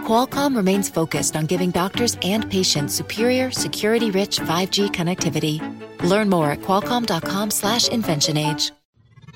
Qualcomm 0.00 0.56
remains 0.56 0.90
focused 0.90 1.36
on 1.36 1.46
giving 1.46 1.70
doctors 1.70 2.16
and 2.22 2.50
patients 2.50 2.94
superior, 2.94 3.52
security-rich 3.52 4.40
5G 4.40 4.90
connectivity. 4.90 5.60
Learn 6.02 6.28
more 6.28 6.50
at 6.50 6.62
qualcomm.com/inventionage. 6.62 8.72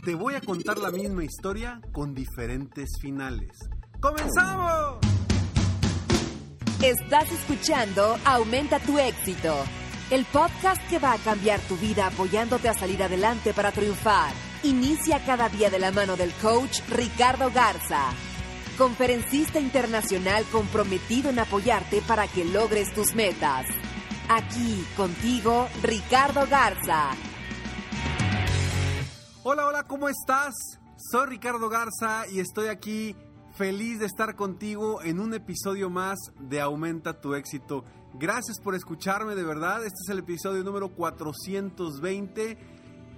Te 0.04 0.14
voy 0.14 0.34
a 0.34 0.40
contar 0.42 0.76
la 0.76 0.90
misma 0.90 1.24
historia 1.24 1.80
con 1.90 2.14
diferentes 2.14 2.98
finales. 3.00 3.48
¡Comenzamos! 4.00 4.98
Estás 6.82 7.32
escuchando 7.32 8.18
Aumenta 8.26 8.78
tu 8.80 8.98
éxito, 8.98 9.54
el 10.10 10.26
podcast 10.26 10.82
que 10.90 10.98
va 10.98 11.14
a 11.14 11.18
cambiar 11.18 11.58
tu 11.60 11.78
vida 11.78 12.08
apoyándote 12.08 12.68
a 12.68 12.74
salir 12.74 13.02
adelante 13.02 13.54
para 13.54 13.72
triunfar. 13.72 14.34
Inicia 14.62 15.24
cada 15.24 15.48
día 15.48 15.70
de 15.70 15.78
la 15.78 15.90
mano 15.90 16.16
del 16.16 16.32
coach 16.42 16.80
Ricardo 16.90 17.50
Garza, 17.50 18.10
conferencista 18.74 19.60
internacional 19.60 20.44
comprometido 20.50 21.30
en 21.30 21.38
apoyarte 21.38 22.02
para 22.02 22.26
que 22.26 22.44
logres 22.44 22.92
tus 22.94 23.14
metas. 23.14 23.66
Aquí 24.28 24.84
contigo, 24.96 25.68
Ricardo 25.82 26.46
Garza. 26.48 27.10
Hola, 29.42 29.66
hola, 29.66 29.82
¿cómo 29.84 30.08
estás? 30.08 30.54
Soy 30.96 31.26
Ricardo 31.26 31.68
Garza 31.68 32.26
y 32.32 32.40
estoy 32.40 32.68
aquí 32.68 33.14
feliz 33.54 34.00
de 34.00 34.06
estar 34.06 34.34
contigo 34.34 35.02
en 35.02 35.20
un 35.20 35.34
episodio 35.34 35.90
más 35.90 36.18
de 36.40 36.60
Aumenta 36.60 37.20
tu 37.20 37.34
éxito. 37.34 37.84
Gracias 38.14 38.58
por 38.60 38.74
escucharme, 38.74 39.34
de 39.34 39.44
verdad. 39.44 39.84
Este 39.84 39.98
es 40.04 40.08
el 40.08 40.20
episodio 40.20 40.64
número 40.64 40.88
420 40.94 42.58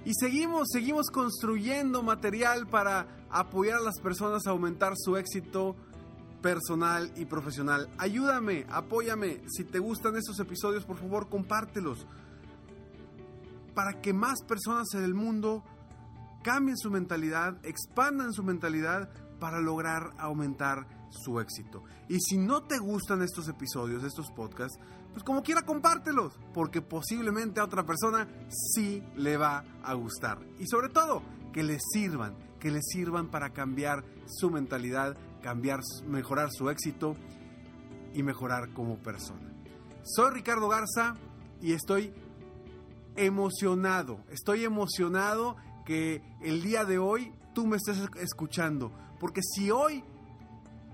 y 0.06 0.12
seguimos, 0.14 0.68
seguimos 0.70 1.10
construyendo 1.10 2.02
material 2.02 2.68
para 2.68 3.25
apoyar 3.30 3.78
a 3.78 3.82
las 3.82 4.00
personas 4.00 4.46
a 4.46 4.50
aumentar 4.50 4.92
su 4.96 5.16
éxito 5.16 5.76
personal 6.42 7.12
y 7.16 7.24
profesional. 7.24 7.88
Ayúdame, 7.98 8.66
apóyame. 8.68 9.42
Si 9.48 9.64
te 9.64 9.78
gustan 9.78 10.16
estos 10.16 10.38
episodios, 10.38 10.84
por 10.84 10.96
favor, 10.96 11.28
compártelos. 11.28 12.06
Para 13.74 14.00
que 14.00 14.12
más 14.12 14.42
personas 14.46 14.86
en 14.94 15.04
el 15.04 15.14
mundo 15.14 15.64
cambien 16.42 16.76
su 16.76 16.90
mentalidad, 16.90 17.58
expandan 17.64 18.32
su 18.32 18.42
mentalidad 18.42 19.10
para 19.40 19.60
lograr 19.60 20.12
aumentar 20.18 20.86
su 21.10 21.40
éxito. 21.40 21.82
Y 22.08 22.20
si 22.20 22.38
no 22.38 22.62
te 22.62 22.78
gustan 22.78 23.22
estos 23.22 23.48
episodios, 23.48 24.04
estos 24.04 24.30
podcasts, 24.30 24.78
pues 25.12 25.24
como 25.24 25.42
quiera 25.42 25.62
compártelos, 25.62 26.38
porque 26.54 26.82
posiblemente 26.82 27.58
a 27.58 27.64
otra 27.64 27.84
persona 27.84 28.28
sí 28.48 29.02
le 29.16 29.36
va 29.36 29.64
a 29.82 29.94
gustar. 29.94 30.38
Y 30.58 30.66
sobre 30.66 30.90
todo, 30.90 31.22
que 31.52 31.62
les 31.62 31.82
sirvan, 31.90 32.36
que 32.66 32.72
les 32.72 32.84
sirvan 32.88 33.28
para 33.28 33.50
cambiar 33.50 34.02
su 34.26 34.50
mentalidad, 34.50 35.16
cambiar, 35.40 35.82
mejorar 36.04 36.48
su 36.50 36.68
éxito 36.68 37.14
y 38.12 38.24
mejorar 38.24 38.72
como 38.72 38.98
persona. 38.98 39.52
Soy 40.02 40.32
Ricardo 40.32 40.68
Garza 40.68 41.14
y 41.62 41.74
estoy 41.74 42.12
emocionado, 43.14 44.18
estoy 44.30 44.64
emocionado 44.64 45.54
que 45.84 46.24
el 46.42 46.60
día 46.60 46.84
de 46.84 46.98
hoy 46.98 47.32
tú 47.54 47.68
me 47.68 47.76
estés 47.76 47.98
escuchando, 48.16 48.90
porque 49.20 49.42
si 49.44 49.70
hoy 49.70 50.02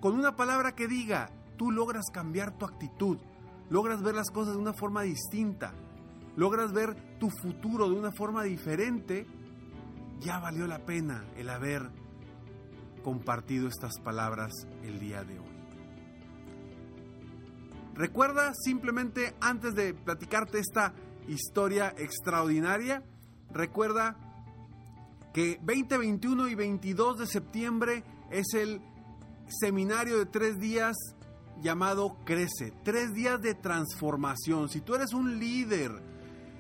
con 0.02 0.14
una 0.14 0.36
palabra 0.36 0.74
que 0.74 0.86
diga 0.86 1.30
tú 1.56 1.70
logras 1.70 2.10
cambiar 2.12 2.58
tu 2.58 2.66
actitud, 2.66 3.16
logras 3.70 4.02
ver 4.02 4.14
las 4.14 4.30
cosas 4.30 4.56
de 4.56 4.60
una 4.60 4.74
forma 4.74 5.00
distinta, 5.04 5.72
logras 6.36 6.70
ver 6.74 7.18
tu 7.18 7.30
futuro 7.30 7.88
de 7.88 7.94
una 7.94 8.12
forma 8.12 8.42
diferente, 8.42 9.26
ya 10.24 10.38
valió 10.38 10.66
la 10.66 10.84
pena 10.84 11.24
el 11.36 11.48
haber 11.50 11.90
compartido 13.02 13.68
estas 13.68 13.98
palabras 14.00 14.52
el 14.84 15.00
día 15.00 15.24
de 15.24 15.38
hoy. 15.38 15.52
Recuerda 17.94 18.52
simplemente 18.54 19.34
antes 19.40 19.74
de 19.74 19.92
platicarte 19.94 20.58
esta 20.58 20.94
historia 21.28 21.94
extraordinaria, 21.98 23.02
recuerda 23.50 24.16
que 25.34 25.58
20, 25.62 25.98
21 25.98 26.48
y 26.48 26.54
22 26.54 27.18
de 27.18 27.26
septiembre 27.26 28.04
es 28.30 28.54
el 28.54 28.80
seminario 29.46 30.18
de 30.18 30.26
tres 30.26 30.58
días 30.58 30.96
llamado 31.60 32.16
Crece. 32.24 32.72
Tres 32.82 33.12
días 33.14 33.40
de 33.40 33.54
transformación. 33.54 34.68
Si 34.68 34.80
tú 34.80 34.94
eres 34.94 35.12
un 35.12 35.38
líder 35.38 36.11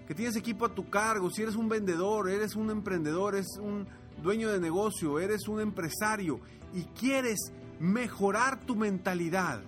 que 0.06 0.14
tienes 0.14 0.36
equipo 0.36 0.66
a 0.66 0.74
tu 0.74 0.88
cargo, 0.90 1.30
si 1.30 1.42
eres 1.42 1.56
un 1.56 1.68
vendedor, 1.68 2.28
eres 2.28 2.54
un 2.56 2.70
emprendedor, 2.70 3.34
eres 3.34 3.58
un 3.60 3.86
dueño 4.22 4.50
de 4.50 4.60
negocio, 4.60 5.18
eres 5.18 5.48
un 5.48 5.60
empresario 5.60 6.40
y 6.74 6.84
quieres 6.98 7.52
mejorar 7.78 8.60
tu 8.60 8.76
mentalidad 8.76 9.62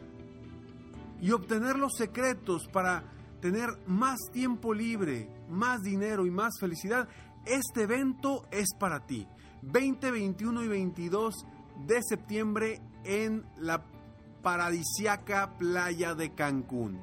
y 1.20 1.30
obtener 1.32 1.76
los 1.76 1.94
secretos 1.96 2.68
para 2.72 3.04
tener 3.40 3.70
más 3.86 4.18
tiempo 4.32 4.74
libre, 4.74 5.28
más 5.48 5.82
dinero 5.82 6.26
y 6.26 6.30
más 6.30 6.54
felicidad, 6.60 7.08
este 7.46 7.82
evento 7.82 8.46
es 8.50 8.68
para 8.78 9.06
ti. 9.06 9.26
20, 9.62 10.10
21 10.10 10.64
y 10.64 10.68
22 10.68 11.46
de 11.86 12.02
septiembre 12.02 12.80
en 13.04 13.44
la 13.56 13.84
paradisiaca 14.42 15.56
playa 15.56 16.14
de 16.14 16.34
Cancún. 16.34 17.00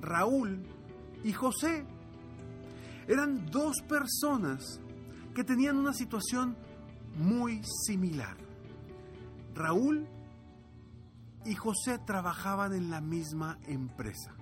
Raúl 0.00 0.66
y 1.22 1.32
José. 1.32 1.84
Eran 3.06 3.46
dos 3.46 3.76
personas 3.88 4.80
que 5.34 5.44
tenían 5.44 5.76
una 5.76 5.92
situación 5.92 6.56
muy 7.16 7.62
similar. 7.86 8.36
Raúl 9.54 10.06
y 11.44 11.54
José 11.54 11.98
trabajaban 12.04 12.72
en 12.72 12.90
la 12.90 13.00
misma 13.00 13.58
empresa. 13.66 14.34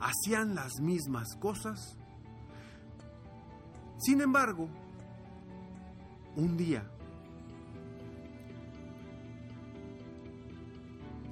Hacían 0.00 0.54
las 0.54 0.80
mismas 0.80 1.28
cosas. 1.38 1.96
Sin 3.98 4.20
embargo, 4.20 4.68
un 6.36 6.56
día, 6.56 6.90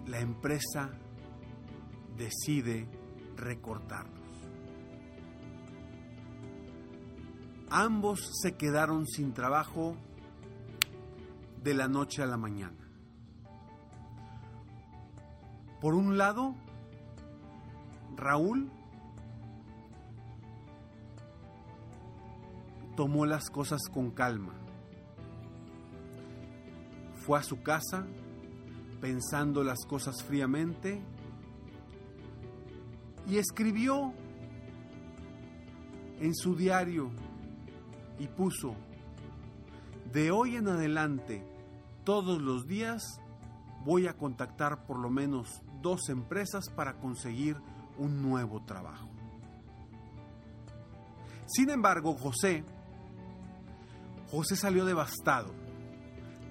la 0.08 0.20
empresa 0.20 0.90
decide 2.16 2.88
recortarlos. 3.36 4.18
Ambos 7.70 8.20
se 8.42 8.56
quedaron 8.56 9.06
sin 9.06 9.34
trabajo 9.34 9.94
de 11.62 11.74
la 11.74 11.88
noche 11.88 12.22
a 12.22 12.26
la 12.26 12.38
mañana. 12.38 12.88
Por 15.80 15.94
un 15.94 16.16
lado, 16.16 16.54
Raúl 18.16 18.70
tomó 22.96 23.26
las 23.26 23.50
cosas 23.50 23.80
con 23.92 24.10
calma. 24.10 24.54
Fue 27.14 27.38
a 27.38 27.42
su 27.42 27.62
casa 27.62 28.06
pensando 29.00 29.62
las 29.62 29.84
cosas 29.86 30.22
fríamente 30.22 31.00
y 33.28 33.36
escribió 33.38 34.12
en 36.20 36.34
su 36.34 36.56
diario 36.56 37.10
y 38.18 38.26
puso, 38.26 38.74
de 40.12 40.30
hoy 40.30 40.56
en 40.56 40.68
adelante, 40.68 41.44
todos 42.04 42.40
los 42.40 42.66
días 42.66 43.20
voy 43.84 44.06
a 44.06 44.14
contactar 44.14 44.86
por 44.86 44.98
lo 44.98 45.10
menos 45.10 45.62
dos 45.82 46.08
empresas 46.08 46.68
para 46.74 46.94
conseguir 46.98 47.56
un 47.98 48.22
nuevo 48.22 48.62
trabajo. 48.64 49.08
Sin 51.46 51.70
embargo, 51.70 52.14
José, 52.14 52.64
José 54.30 54.56
salió 54.56 54.84
devastado, 54.84 55.54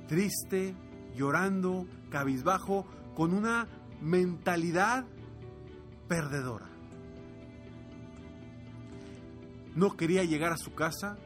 triste, 0.08 0.76
llorando, 1.18 1.86
cabizbajo, 2.10 2.86
con 3.16 3.34
una 3.34 3.68
mentalidad 4.00 5.06
perdedora. 6.08 6.68
No 9.76 9.98
quería 9.98 10.24
llegar 10.24 10.54
a 10.54 10.58
su 10.58 10.74
casa. 10.74 11.18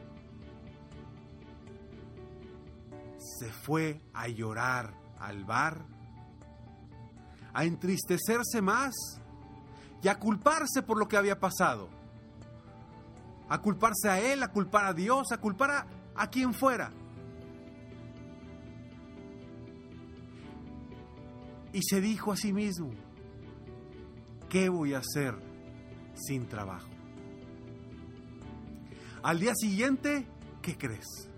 Se 3.18 3.52
fue 3.52 4.00
a 4.12 4.28
llorar 4.28 4.94
al 5.18 5.44
bar, 5.44 5.84
a 7.54 7.64
entristecerse 7.64 8.60
más 8.60 8.92
y 10.02 10.08
a 10.08 10.18
culparse 10.18 10.82
por 10.82 10.98
lo 10.98 11.08
que 11.08 11.16
había 11.16 11.38
pasado. 11.38 11.88
A 13.48 13.60
culparse 13.60 14.08
a 14.08 14.18
él, 14.18 14.42
a 14.42 14.48
culpar 14.48 14.86
a 14.86 14.92
Dios, 14.92 15.30
a 15.30 15.38
culpar 15.38 15.70
a, 15.70 15.86
a 16.16 16.30
quien 16.30 16.54
fuera. 16.54 16.90
Y 21.72 21.82
se 21.82 22.00
dijo 22.00 22.32
a 22.32 22.36
sí 22.36 22.52
mismo, 22.52 22.90
¿qué 24.48 24.68
voy 24.68 24.94
a 24.94 24.98
hacer 24.98 25.34
sin 26.14 26.46
trabajo? 26.46 26.88
Al 29.22 29.38
día 29.38 29.54
siguiente, 29.54 30.26
¿qué 30.60 30.76
crees? 30.76 31.30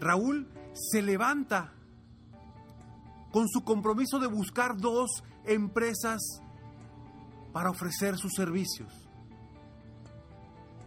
Raúl 0.00 0.48
se 0.72 1.02
levanta 1.02 1.72
con 3.30 3.48
su 3.48 3.62
compromiso 3.62 4.18
de 4.18 4.26
buscar 4.26 4.76
dos 4.76 5.22
empresas 5.44 6.20
para 7.52 7.70
ofrecer 7.70 8.16
sus 8.16 8.32
servicios. 8.34 8.92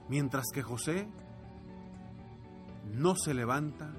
Mientras 0.09 0.45
que 0.53 0.63
José 0.63 1.07
no 2.91 3.15
se 3.15 3.33
levanta, 3.33 3.93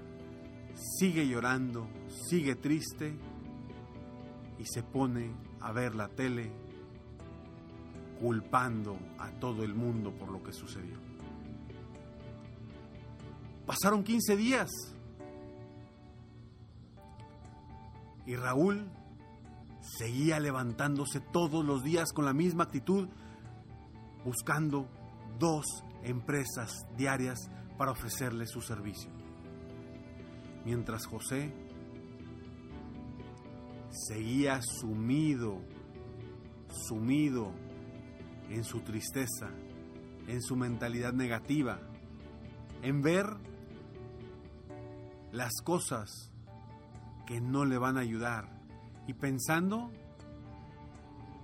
sigue 0.75 1.26
llorando, 1.29 1.88
sigue 2.29 2.56
triste 2.56 3.17
y 4.61 4.67
se 4.67 4.83
pone 4.83 5.33
a 5.61 5.73
ver 5.73 5.95
la 5.95 6.09
tele 6.09 6.53
culpando 8.21 8.99
a 9.19 9.31
todo 9.31 9.65
el 9.65 9.75
mundo 9.75 10.12
por 10.12 10.31
lo 10.31 10.43
que 10.43 10.53
sucedió. 10.53 10.97
Pasaron 13.67 14.05
15 14.05 14.37
días 14.37 14.69
y 18.27 18.37
Raúl 18.37 18.87
seguía 19.81 20.39
levantándose 20.39 21.21
todos 21.21 21.65
los 21.65 21.83
días 21.83 22.12
con 22.12 22.27
la 22.27 22.35
misma 22.35 22.65
actitud, 22.65 23.09
buscando 24.25 24.87
dos 25.39 25.65
empresas 26.03 26.71
diarias 26.99 27.51
para 27.79 27.93
ofrecerle 27.93 28.47
su 28.47 28.61
servicio. 28.61 29.11
Mientras 30.67 31.07
José 31.07 31.51
seguía 34.06 34.61
sumido, 34.62 35.61
sumido 36.88 37.52
en 38.49 38.64
su 38.64 38.81
tristeza, 38.81 39.50
en 40.26 40.41
su 40.43 40.56
mentalidad 40.56 41.12
negativa, 41.12 41.81
en 42.82 43.02
ver 43.02 43.26
las 45.32 45.52
cosas 45.62 46.32
que 47.26 47.41
no 47.41 47.64
le 47.64 47.79
van 47.79 47.97
a 47.97 48.00
ayudar 48.00 48.49
y 49.06 49.14
pensando 49.14 49.91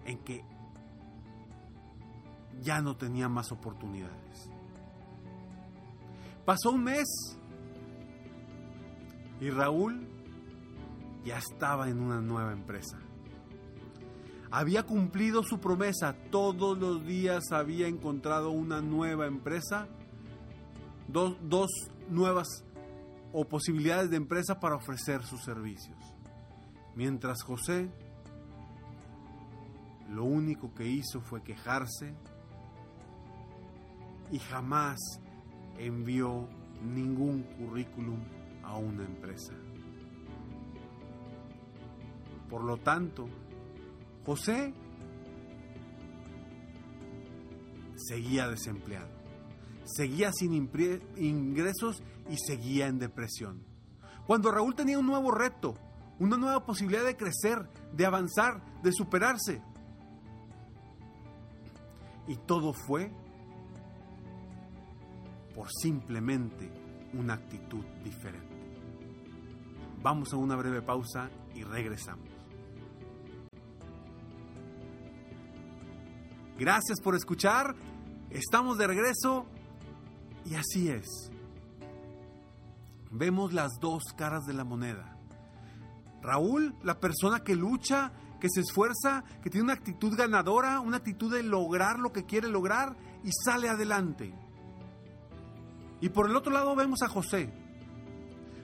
en 0.04 0.18
que 0.24 0.44
ya 2.60 2.80
no 2.80 2.96
tenía 2.96 3.28
más 3.28 3.52
oportunidades. 3.52 4.50
Pasó 6.44 6.70
un 6.70 6.84
mes 6.84 7.06
y 9.40 9.50
Raúl 9.50 10.15
ya 11.26 11.38
estaba 11.38 11.88
en 11.88 11.98
una 11.98 12.20
nueva 12.20 12.52
empresa. 12.52 12.98
Había 14.50 14.84
cumplido 14.84 15.42
su 15.42 15.58
promesa, 15.58 16.14
todos 16.30 16.78
los 16.78 17.04
días 17.04 17.50
había 17.50 17.88
encontrado 17.88 18.50
una 18.50 18.80
nueva 18.80 19.26
empresa, 19.26 19.88
dos, 21.08 21.36
dos 21.42 21.68
nuevas 22.08 22.46
o 23.32 23.44
posibilidades 23.44 24.08
de 24.10 24.16
empresa 24.16 24.60
para 24.60 24.76
ofrecer 24.76 25.24
sus 25.24 25.42
servicios. 25.42 25.98
Mientras 26.94 27.42
José 27.42 27.90
lo 30.08 30.22
único 30.22 30.72
que 30.72 30.86
hizo 30.86 31.20
fue 31.20 31.42
quejarse 31.42 32.14
y 34.30 34.38
jamás 34.38 34.96
envió 35.76 36.48
ningún 36.82 37.42
currículum 37.42 38.20
a 38.62 38.76
una 38.76 39.04
empresa. 39.04 39.52
Por 42.50 42.64
lo 42.64 42.76
tanto, 42.76 43.28
José 44.24 44.72
seguía 47.96 48.48
desempleado, 48.48 49.08
seguía 49.84 50.32
sin 50.32 50.52
ingresos 51.16 52.02
y 52.30 52.36
seguía 52.36 52.86
en 52.86 52.98
depresión. 52.98 53.62
Cuando 54.26 54.50
Raúl 54.50 54.74
tenía 54.74 54.98
un 54.98 55.06
nuevo 55.06 55.30
reto, 55.30 55.74
una 56.18 56.36
nueva 56.36 56.64
posibilidad 56.64 57.04
de 57.04 57.16
crecer, 57.16 57.68
de 57.92 58.06
avanzar, 58.06 58.62
de 58.82 58.92
superarse. 58.92 59.62
Y 62.26 62.36
todo 62.36 62.72
fue 62.72 63.12
por 65.54 65.68
simplemente 65.70 66.70
una 67.14 67.34
actitud 67.34 67.84
diferente. 68.02 68.56
Vamos 70.02 70.32
a 70.32 70.36
una 70.36 70.56
breve 70.56 70.82
pausa 70.82 71.30
y 71.54 71.62
regresamos. 71.62 72.35
Gracias 76.58 77.00
por 77.02 77.14
escuchar. 77.14 77.74
Estamos 78.30 78.78
de 78.78 78.86
regreso 78.86 79.44
y 80.46 80.54
así 80.54 80.88
es. 80.88 81.30
Vemos 83.10 83.52
las 83.52 83.72
dos 83.78 84.02
caras 84.16 84.46
de 84.46 84.54
la 84.54 84.64
moneda. 84.64 85.18
Raúl, 86.22 86.74
la 86.82 86.98
persona 86.98 87.40
que 87.40 87.54
lucha, 87.54 88.10
que 88.40 88.48
se 88.48 88.60
esfuerza, 88.60 89.22
que 89.42 89.50
tiene 89.50 89.64
una 89.64 89.74
actitud 89.74 90.16
ganadora, 90.16 90.80
una 90.80 90.96
actitud 90.96 91.30
de 91.30 91.42
lograr 91.42 91.98
lo 91.98 92.10
que 92.10 92.24
quiere 92.24 92.48
lograr 92.48 92.96
y 93.22 93.30
sale 93.44 93.68
adelante. 93.68 94.32
Y 96.00 96.08
por 96.08 96.28
el 96.28 96.36
otro 96.36 96.52
lado 96.52 96.74
vemos 96.74 97.02
a 97.02 97.08
José, 97.08 97.52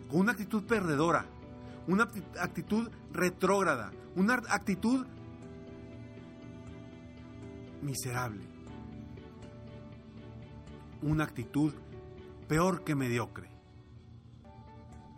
con 0.08 0.20
una 0.20 0.32
actitud 0.32 0.64
perdedora, 0.64 1.26
una 1.86 2.08
actitud 2.40 2.90
retrógrada, 3.12 3.92
una 4.16 4.34
actitud 4.48 5.06
miserable. 7.82 8.44
Una 11.02 11.24
actitud 11.24 11.74
peor 12.48 12.84
que 12.84 12.94
mediocre. 12.94 13.50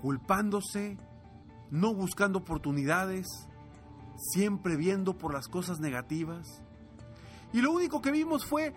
Culpándose, 0.00 0.98
no 1.70 1.94
buscando 1.94 2.40
oportunidades, 2.40 3.26
siempre 4.16 4.76
viendo 4.76 5.16
por 5.16 5.32
las 5.32 5.48
cosas 5.48 5.80
negativas. 5.80 6.62
Y 7.52 7.60
lo 7.60 7.72
único 7.72 8.02
que 8.02 8.10
vimos 8.10 8.44
fue 8.44 8.72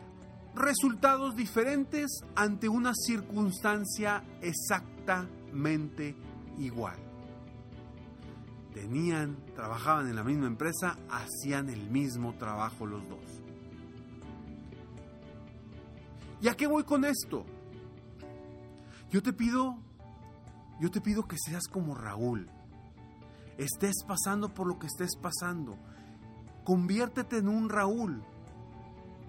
resultados 0.56 1.36
diferentes 1.36 2.22
ante 2.36 2.70
una 2.70 2.94
circunstancia 2.94 4.24
exactamente 4.41 6.15
igual. 6.58 6.98
Tenían, 8.74 9.38
trabajaban 9.56 10.08
en 10.08 10.15
la 10.15 10.24
misma 10.24 10.48
empresa, 10.48 10.98
hacían 11.10 11.70
el 11.70 11.89
mismo 11.89 12.36
trabajo 12.36 12.86
los 12.86 13.08
dos. 13.10 13.47
¿Y 16.41 16.48
a 16.48 16.56
qué 16.56 16.67
voy 16.67 16.84
con 16.84 17.03
esto? 17.06 17.46
Yo 19.10 19.24
te 19.24 19.34
pido, 19.34 19.77
yo 20.79 20.91
te 20.91 21.01
pido 21.01 21.27
que 21.27 21.38
seas 21.38 21.67
como 21.67 21.96
Raúl. 21.96 22.50
Estés 23.58 24.03
pasando 24.08 24.53
por 24.53 24.67
lo 24.67 24.77
que 24.77 24.88
estés 24.88 25.15
pasando. 25.15 25.77
Conviértete 26.63 27.38
en 27.38 27.48
un 27.48 27.70
Raúl. 27.70 28.24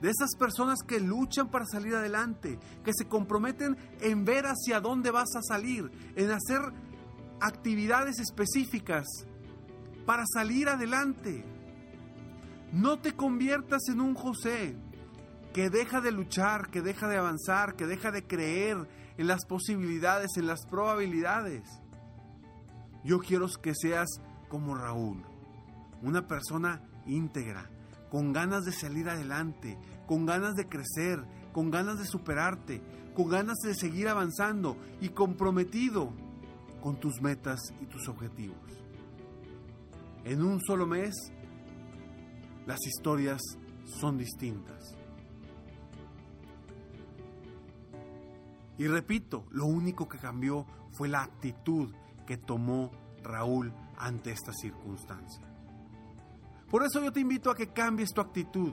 De 0.03 0.11
esas 0.11 0.37
personas 0.39 0.81
que 0.87 1.01
luchan 1.01 1.51
para 1.51 1.65
salir 1.65 1.95
adelante, 1.95 2.59
que 2.85 2.93
se 2.95 3.09
comprometen 3.09 3.77
en 4.01 4.25
ver 4.25 4.45
hacia 4.47 4.81
dónde 4.81 5.11
vas 5.11 5.35
a 5.35 5.43
salir, 5.43 5.91
en 6.15 6.31
hacer 6.31 6.61
actividades 7.41 8.21
específicas 8.21 9.07
para 10.07 10.25
salir 10.27 10.69
adelante. 10.69 11.45
No 12.73 12.99
te 12.99 13.15
conviertas 13.15 13.89
en 13.89 14.01
un 14.01 14.15
José 14.15 14.77
que 15.53 15.71
deja 15.71 16.01
de 16.01 16.13
luchar, 16.13 16.71
que 16.71 16.83
deja 16.83 17.09
de 17.09 17.17
avanzar, 17.17 17.75
que 17.75 17.87
deja 17.87 18.11
de 18.11 18.27
creer 18.27 18.77
en 19.17 19.27
las 19.27 19.45
posibilidades, 19.47 20.37
en 20.37 20.47
las 20.47 20.67
probabilidades. 20.67 21.63
Yo 23.05 23.19
quiero 23.19 23.49
que 23.63 23.75
seas 23.75 24.09
como 24.49 24.75
Raúl, 24.75 25.23
una 26.03 26.27
persona 26.27 26.83
íntegra, 27.07 27.71
con 28.11 28.33
ganas 28.33 28.65
de 28.65 28.73
salir 28.73 29.09
adelante, 29.09 29.79
con 30.07 30.27
ganas 30.27 30.55
de 30.55 30.69
crecer, 30.69 31.23
con 31.53 31.71
ganas 31.71 31.99
de 31.99 32.07
superarte, 32.07 32.83
con 33.15 33.29
ganas 33.29 33.59
de 33.65 33.75
seguir 33.75 34.09
avanzando 34.09 34.77
y 35.01 35.11
comprometido 35.11 36.13
con 36.83 37.01
tus 37.01 37.21
metas 37.21 37.61
y 37.81 37.87
tus 37.87 38.09
objetivos. 38.09 38.57
En 40.25 40.43
un 40.45 40.61
solo 40.61 40.87
mes, 40.87 41.15
las 42.67 42.79
historias 42.87 43.41
son 43.85 44.19
distintas. 44.19 44.98
Y 48.79 48.87
repito, 48.87 49.45
lo 49.51 49.67
único 49.67 50.09
que 50.09 50.19
cambió 50.19 50.65
fue 50.93 51.09
la 51.09 51.23
actitud 51.23 51.93
que 52.27 52.37
tomó 52.37 52.93
Raúl 53.23 53.73
ante 53.97 54.31
esta 54.31 54.53
circunstancia. 54.53 55.43
Por 56.71 56.85
eso 56.85 57.03
yo 57.03 57.13
te 57.13 57.21
invito 57.21 57.51
a 57.51 57.57
que 57.57 57.73
cambies 57.73 58.13
tu 58.13 58.21
actitud, 58.21 58.73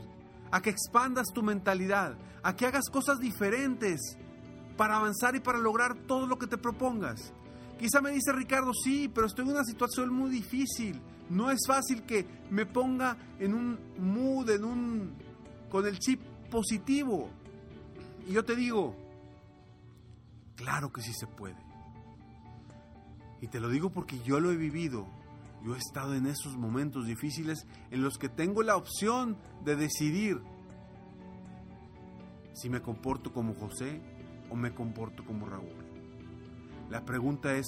a 0.52 0.62
que 0.62 0.70
expandas 0.70 1.28
tu 1.34 1.42
mentalidad, 1.42 2.16
a 2.44 2.56
que 2.56 2.68
hagas 2.68 2.90
cosas 2.90 3.20
diferentes 3.20 4.18
para 4.78 4.98
avanzar 4.98 5.36
y 5.36 5.40
para 5.40 5.58
lograr 5.58 5.96
todo 6.06 6.28
lo 6.28 6.38
que 6.38 6.48
te 6.48 6.58
propongas. 6.58 7.34
Quizá 7.80 8.02
me 8.02 8.12
dice 8.12 8.32
Ricardo, 8.32 8.74
sí, 8.74 9.10
pero 9.14 9.28
estoy 9.28 9.46
en 9.46 9.52
una 9.52 9.64
situación 9.64 10.14
muy 10.14 10.30
difícil. 10.30 11.02
No 11.30 11.50
es 11.50 11.60
fácil 11.68 12.04
que 12.04 12.26
me 12.52 12.66
ponga 12.66 13.18
en 13.40 13.54
un 13.54 13.80
mood, 13.98 14.50
en 14.50 14.64
un 14.64 15.14
con 15.70 15.86
el 15.88 15.98
chip 16.00 16.22
positivo. 16.52 17.30
Y 18.28 18.34
yo 18.34 18.46
te 18.46 18.56
digo, 18.56 18.96
claro 20.56 20.92
que 20.92 21.02
sí 21.02 21.14
se 21.14 21.28
puede. 21.28 21.58
Y 23.42 23.48
te 23.48 23.60
lo 23.60 23.70
digo 23.70 23.92
porque 23.92 24.20
yo 24.24 24.40
lo 24.40 24.52
he 24.52 24.58
vivido. 24.58 25.08
Yo 25.64 25.76
he 25.76 25.78
estado 25.78 26.14
en 26.16 26.28
esos 26.28 26.58
momentos 26.58 27.06
difíciles 27.06 27.66
en 27.92 28.02
los 28.02 28.18
que 28.18 28.30
tengo 28.30 28.64
la 28.64 28.76
opción 28.76 29.38
de 29.64 29.76
decidir 29.76 30.42
si 32.54 32.70
me 32.70 32.82
comporto 32.82 33.34
como 33.34 33.54
José 33.54 34.02
o 34.50 34.56
me 34.56 34.74
comporto 34.74 35.26
como 35.26 35.48
Raúl. 35.48 35.86
La 36.90 37.04
pregunta 37.04 37.56
es, 37.56 37.66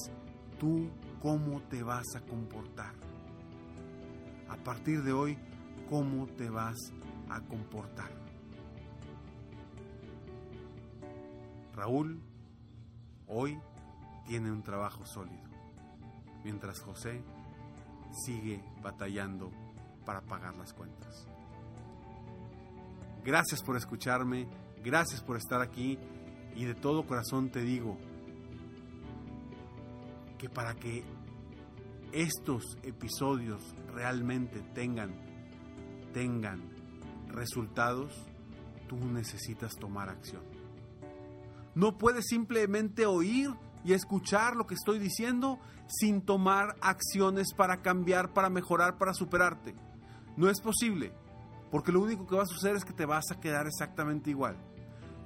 ¿tú 0.59 0.89
cómo 1.21 1.61
te 1.63 1.83
vas 1.83 2.05
a 2.15 2.21
comportar? 2.21 2.93
A 4.47 4.55
partir 4.57 5.03
de 5.03 5.11
hoy, 5.11 5.37
¿cómo 5.89 6.27
te 6.27 6.49
vas 6.49 6.77
a 7.29 7.41
comportar? 7.41 8.09
Raúl 11.75 12.21
hoy 13.27 13.59
tiene 14.25 14.51
un 14.51 14.63
trabajo 14.63 15.05
sólido, 15.05 15.43
mientras 16.43 16.79
José 16.81 17.23
sigue 18.25 18.63
batallando 18.81 19.51
para 20.05 20.21
pagar 20.21 20.55
las 20.55 20.73
cuentas. 20.73 21.27
Gracias 23.23 23.61
por 23.61 23.75
escucharme, 23.75 24.47
gracias 24.83 25.21
por 25.21 25.37
estar 25.37 25.61
aquí 25.61 25.99
y 26.55 26.65
de 26.65 26.75
todo 26.75 27.05
corazón 27.05 27.49
te 27.49 27.61
digo, 27.61 27.97
que 30.37 30.49
para 30.49 30.75
que 30.75 31.03
estos 32.11 32.77
episodios 32.83 33.75
realmente 33.93 34.61
tengan, 34.73 35.13
tengan 36.13 36.61
resultados, 37.27 38.13
tú 38.87 38.97
necesitas 38.97 39.75
tomar 39.75 40.09
acción. 40.09 40.56
No 41.77 41.95
puedes 41.95 42.25
simplemente 42.25 43.05
oír 43.05 43.51
y 43.85 43.93
escuchar 43.93 44.55
lo 44.55 44.65
que 44.65 44.73
estoy 44.73 44.97
diciendo 44.97 45.59
sin 45.85 46.23
tomar 46.23 46.75
acciones 46.81 47.53
para 47.53 47.83
cambiar, 47.83 48.33
para 48.33 48.49
mejorar, 48.49 48.97
para 48.97 49.13
superarte. 49.13 49.75
No 50.37 50.49
es 50.49 50.59
posible, 50.59 51.13
porque 51.69 51.91
lo 51.91 52.01
único 52.01 52.25
que 52.25 52.35
va 52.35 52.41
a 52.41 52.47
suceder 52.47 52.77
es 52.77 52.83
que 52.83 52.93
te 52.93 53.05
vas 53.05 53.25
a 53.29 53.39
quedar 53.39 53.67
exactamente 53.67 54.31
igual. 54.31 54.57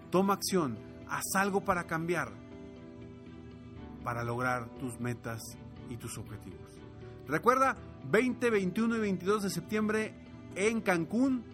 Toma 0.10 0.34
acción, 0.34 0.78
haz 1.08 1.24
algo 1.36 1.62
para 1.64 1.86
cambiar, 1.86 2.34
para 4.04 4.26
lograr 4.26 4.68
tus 4.78 5.00
metas 5.00 5.40
y 5.90 5.96
tus 5.96 6.18
objetivos. 6.18 6.70
Recuerda, 7.30 7.78
20, 8.10 8.50
21 8.50 8.98
y 8.98 9.00
22 9.00 9.44
de 9.44 9.50
septiembre 9.52 10.14
en 10.56 10.82
Cancún. 10.82 11.46